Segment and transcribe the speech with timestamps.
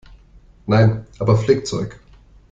[0.65, 1.99] Nein, aber Flickzeug.